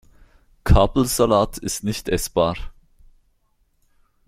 Kabelsalat 0.63 1.59
ist 1.59 1.83
nicht 1.83 2.09
essbar. 2.09 2.57